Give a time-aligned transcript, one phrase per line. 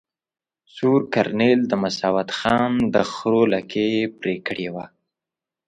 [0.75, 4.85] سور کرنېل د مساو د خان د خرو لکې ېې پرې کړي وه.